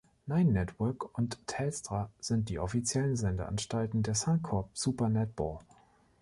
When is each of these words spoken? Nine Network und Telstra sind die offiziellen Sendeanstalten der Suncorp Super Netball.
Nine 0.25 0.51
Network 0.53 1.15
und 1.15 1.45
Telstra 1.45 2.09
sind 2.19 2.49
die 2.49 2.57
offiziellen 2.57 3.15
Sendeanstalten 3.15 4.01
der 4.01 4.15
Suncorp 4.15 4.71
Super 4.73 5.09
Netball. 5.09 5.59